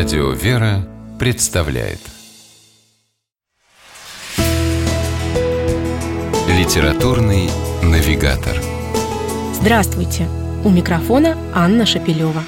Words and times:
Радио 0.00 0.30
«Вера» 0.30 0.88
представляет 1.18 1.98
Литературный 6.48 7.50
навигатор 7.82 8.56
Здравствуйте! 9.52 10.26
У 10.64 10.70
микрофона 10.70 11.36
Анна 11.54 11.84
Шапилева. 11.84 12.42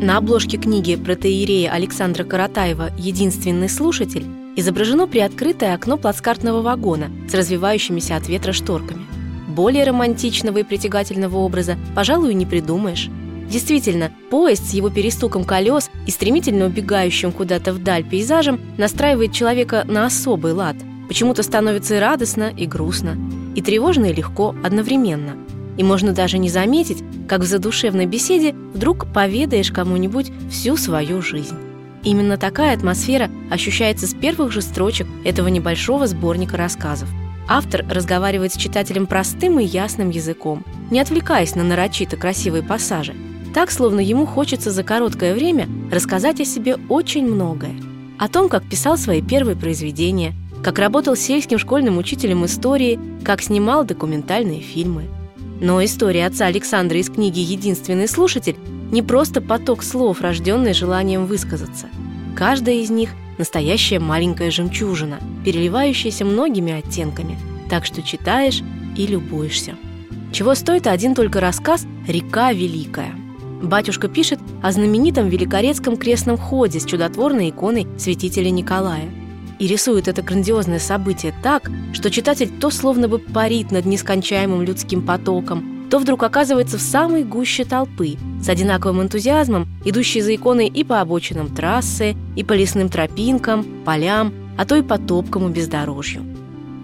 На 0.00 0.16
обложке 0.16 0.56
книги 0.56 0.96
протеерея 0.96 1.70
Александра 1.70 2.24
Каратаева 2.24 2.92
«Единственный 2.96 3.68
слушатель» 3.68 4.24
изображено 4.56 5.06
приоткрытое 5.06 5.74
окно 5.74 5.98
плацкартного 5.98 6.62
вагона 6.62 7.10
с 7.28 7.34
развивающимися 7.34 8.16
от 8.16 8.26
ветра 8.26 8.54
шторками. 8.54 9.04
Более 9.48 9.84
романтичного 9.84 10.58
и 10.60 10.62
притягательного 10.62 11.36
образа, 11.36 11.76
пожалуй, 11.94 12.32
не 12.32 12.46
придумаешь. 12.46 13.10
Действительно, 13.50 14.10
поезд 14.30 14.68
с 14.68 14.74
его 14.74 14.90
перестуком 14.90 15.44
колес 15.44 15.90
и 16.06 16.10
стремительно 16.10 16.66
убегающим 16.66 17.30
куда-то 17.32 17.72
вдаль 17.72 18.04
пейзажем 18.04 18.60
настраивает 18.76 19.32
человека 19.32 19.84
на 19.86 20.06
особый 20.06 20.52
лад. 20.52 20.76
Почему-то 21.08 21.42
становится 21.44 21.96
и 21.96 22.00
радостно, 22.00 22.52
и 22.56 22.66
грустно, 22.66 23.16
и 23.54 23.62
тревожно, 23.62 24.06
и 24.06 24.12
легко 24.12 24.54
одновременно. 24.64 25.36
И 25.76 25.84
можно 25.84 26.12
даже 26.12 26.38
не 26.38 26.48
заметить, 26.48 27.04
как 27.28 27.42
в 27.42 27.44
задушевной 27.44 28.06
беседе 28.06 28.52
вдруг 28.74 29.12
поведаешь 29.12 29.70
кому-нибудь 29.70 30.32
всю 30.50 30.76
свою 30.76 31.22
жизнь. 31.22 31.54
Именно 32.02 32.38
такая 32.38 32.74
атмосфера 32.74 33.30
ощущается 33.50 34.06
с 34.06 34.14
первых 34.14 34.52
же 34.52 34.62
строчек 34.62 35.06
этого 35.24 35.48
небольшого 35.48 36.06
сборника 36.06 36.56
рассказов. 36.56 37.08
Автор 37.48 37.84
разговаривает 37.88 38.52
с 38.52 38.56
читателем 38.56 39.06
простым 39.06 39.60
и 39.60 39.64
ясным 39.64 40.10
языком, 40.10 40.64
не 40.90 40.98
отвлекаясь 40.98 41.54
на 41.54 41.62
нарочито 41.62 42.16
красивые 42.16 42.64
пассажи– 42.64 43.14
так, 43.56 43.70
словно 43.70 44.00
ему 44.00 44.26
хочется 44.26 44.70
за 44.70 44.82
короткое 44.82 45.32
время 45.32 45.66
рассказать 45.90 46.42
о 46.42 46.44
себе 46.44 46.76
очень 46.90 47.26
многое. 47.26 47.74
О 48.18 48.28
том, 48.28 48.50
как 48.50 48.68
писал 48.68 48.98
свои 48.98 49.22
первые 49.22 49.56
произведения, 49.56 50.34
как 50.62 50.78
работал 50.78 51.16
сельским 51.16 51.58
школьным 51.58 51.96
учителем 51.96 52.44
истории, 52.44 53.00
как 53.24 53.40
снимал 53.40 53.86
документальные 53.86 54.60
фильмы. 54.60 55.04
Но 55.58 55.82
история 55.82 56.26
отца 56.26 56.44
Александра 56.44 56.98
из 56.98 57.08
книги 57.08 57.38
«Единственный 57.38 58.08
слушатель» 58.08 58.58
не 58.92 59.00
просто 59.00 59.40
поток 59.40 59.82
слов, 59.82 60.20
рожденный 60.20 60.74
желанием 60.74 61.24
высказаться. 61.24 61.86
Каждая 62.36 62.74
из 62.74 62.90
них– 62.90 63.08
настоящая 63.38 64.00
маленькая 64.00 64.50
жемчужина, 64.50 65.18
переливающаяся 65.46 66.26
многими 66.26 66.74
оттенками, 66.74 67.38
так 67.70 67.86
что 67.86 68.02
читаешь 68.02 68.60
и 68.98 69.06
любуешься. 69.06 69.76
Чего 70.30 70.54
стоит 70.54 70.86
один 70.86 71.14
только 71.14 71.40
рассказ 71.40 71.86
«Река 72.06 72.52
Великая». 72.52 73.14
Батюшка 73.66 74.06
пишет 74.06 74.38
о 74.62 74.70
знаменитом 74.70 75.28
Великорецком 75.28 75.96
крестном 75.96 76.38
ходе 76.38 76.78
с 76.78 76.84
чудотворной 76.84 77.50
иконой 77.50 77.88
святителя 77.98 78.50
Николая. 78.50 79.08
И 79.58 79.66
рисует 79.66 80.06
это 80.06 80.22
грандиозное 80.22 80.78
событие 80.78 81.34
так, 81.42 81.68
что 81.92 82.10
читатель 82.10 82.48
то 82.60 82.70
словно 82.70 83.08
бы 83.08 83.18
парит 83.18 83.72
над 83.72 83.84
нескончаемым 83.84 84.62
людским 84.62 85.04
потоком, 85.04 85.88
то 85.90 85.98
вдруг 85.98 86.22
оказывается 86.22 86.78
в 86.78 86.80
самой 86.80 87.24
гуще 87.24 87.64
толпы, 87.64 88.16
с 88.40 88.48
одинаковым 88.48 89.02
энтузиазмом, 89.02 89.66
идущей 89.84 90.20
за 90.20 90.34
иконой 90.34 90.68
и 90.68 90.84
по 90.84 91.00
обочинам 91.00 91.48
трассы, 91.48 92.14
и 92.36 92.44
по 92.44 92.52
лесным 92.52 92.88
тропинкам, 92.88 93.64
полям, 93.84 94.32
а 94.56 94.64
то 94.64 94.76
и 94.76 94.82
по 94.82 94.96
топкому 94.96 95.48
бездорожью. 95.48 96.22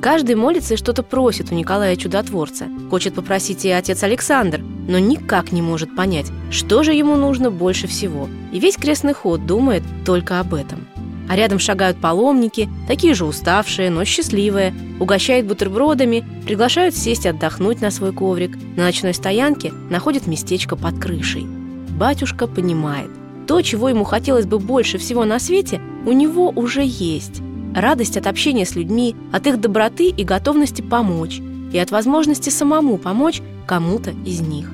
Каждый 0.03 0.34
молится 0.34 0.75
и 0.75 0.77
что-то 0.77 1.05
просит 1.05 1.53
у 1.53 1.55
Николая 1.55 1.95
Чудотворца. 1.95 2.67
Хочет 2.91 3.14
попросить 3.14 3.64
и 3.64 3.70
отец 3.70 4.03
Александр, 4.03 4.61
но 4.89 4.98
никак 4.98 5.53
не 5.53 5.62
может 5.62 5.95
понять, 5.95 6.27
что 6.50 6.83
же 6.83 6.92
ему 6.92 7.14
нужно 7.14 7.53
больше 7.53 7.86
всего. 7.86 8.28
И 8.50 8.58
весь 8.58 8.77
крестный 8.77 9.12
ход 9.12 9.47
думает 9.47 9.84
только 10.05 10.41
об 10.41 10.55
этом. 10.55 10.89
А 11.28 11.36
рядом 11.36 11.61
шагают 11.61 12.00
паломники, 12.00 12.68
такие 12.89 13.14
же 13.14 13.24
уставшие, 13.24 13.91
но 13.91 14.05
счастливые, 14.05 14.74
угощают 14.98 15.46
бутербродами, 15.46 16.27
приглашают 16.46 16.96
сесть 16.96 17.24
отдохнуть 17.24 17.80
на 17.80 17.92
свой 17.92 18.12
коврик. 18.12 18.58
На 18.77 18.83
ночной 18.83 19.14
стоянке 19.14 19.73
находят 19.89 20.27
местечко 20.27 20.74
под 20.74 20.98
крышей. 20.98 21.46
Батюшка 21.91 22.48
понимает, 22.48 23.11
то, 23.46 23.62
чего 23.62 23.89
ему 23.89 24.02
хотелось 24.02 24.46
бы 24.46 24.58
больше 24.58 24.98
всего 24.98 25.24
на 25.24 25.39
свете, 25.39 25.80
у 26.07 26.11
него 26.11 26.51
уже 26.51 26.83
есть 26.85 27.41
радость 27.75 28.17
от 28.17 28.27
общения 28.27 28.67
с 28.67 28.75
людьми, 28.75 29.17
от 29.33 29.47
их 29.47 29.61
доброты 29.61 30.09
и 30.09 30.25
готовности 30.25 30.83
помочь, 30.83 31.41
и 31.73 31.79
от 31.79 31.91
возможности 31.91 32.51
самому 32.51 32.99
помочь 32.99 33.43
кому-то 33.67 34.11
из 34.25 34.41
них. 34.41 34.71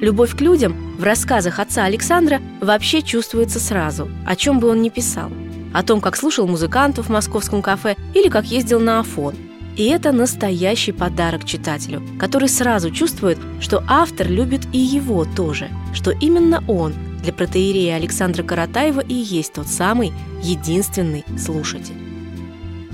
Любовь 0.00 0.36
к 0.36 0.40
людям 0.40 0.76
в 0.98 1.04
рассказах 1.04 1.58
отца 1.58 1.84
Александра 1.84 2.40
вообще 2.60 3.00
чувствуется 3.00 3.58
сразу, 3.58 4.08
о 4.26 4.36
чем 4.36 4.60
бы 4.60 4.68
он 4.68 4.82
ни 4.82 4.90
писал. 4.90 5.30
О 5.72 5.82
том, 5.82 6.00
как 6.00 6.16
слушал 6.16 6.46
музыкантов 6.46 7.06
в 7.06 7.12
московском 7.12 7.62
кафе 7.62 7.96
или 8.14 8.28
как 8.28 8.44
ездил 8.46 8.80
на 8.80 9.00
Афон. 9.00 9.34
И 9.76 9.84
это 9.84 10.12
настоящий 10.12 10.92
подарок 10.92 11.44
читателю, 11.44 12.02
который 12.18 12.48
сразу 12.48 12.90
чувствует, 12.90 13.38
что 13.60 13.84
автор 13.86 14.28
любит 14.28 14.62
и 14.72 14.78
его 14.78 15.24
тоже, 15.24 15.68
что 15.94 16.10
именно 16.10 16.62
он 16.66 16.94
для 17.22 17.32
протеерея 17.32 17.96
Александра 17.96 18.42
Каратаева 18.42 19.00
и 19.00 19.14
есть 19.14 19.54
тот 19.54 19.66
самый 19.66 20.12
единственный 20.42 21.24
слушатель. 21.38 21.94